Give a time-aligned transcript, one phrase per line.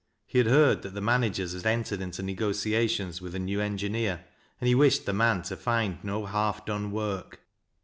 [0.25, 4.25] He had heard that the managers had entered into negotiations with a new engineer,
[4.59, 7.39] and he wished the man to find no half done work.